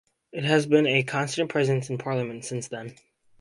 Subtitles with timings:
[0.31, 2.95] It has been a constant presence in parliament since then.